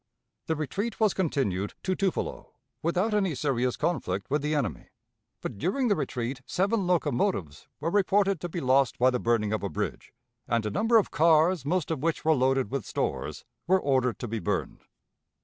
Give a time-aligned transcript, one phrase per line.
[0.47, 4.87] The retreat was continued to Tupelo, without any serious conflict with the enemy;
[5.41, 9.61] but during the retreat seven locomotives were reported to be lost by the burning of
[9.61, 10.11] a bridge,
[10.47, 14.27] and a number of cars, most of which were loaded with stores, were ordered to
[14.27, 14.79] be burned.